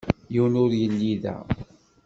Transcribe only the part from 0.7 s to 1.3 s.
yelli